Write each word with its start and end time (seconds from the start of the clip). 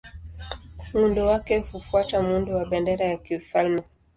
Muundo 0.93 1.25
wake 1.25 1.57
hufuata 1.59 2.21
muundo 2.21 2.55
wa 2.55 2.65
bendera 2.65 3.05
ya 3.05 3.17
kifalme. 3.17 3.81